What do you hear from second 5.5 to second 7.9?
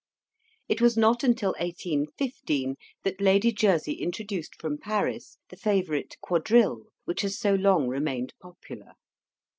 favourite quadrille, which has so long